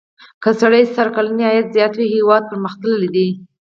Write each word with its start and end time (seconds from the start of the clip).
که 0.43 0.49
سړي 0.61 0.83
سر 0.95 1.07
کلنی 1.15 1.43
عاید 1.47 1.67
زیات 1.75 1.93
وي 1.95 2.07
هېواد 2.15 2.43
پرمختللی 2.51 3.09
دی. 3.15 3.27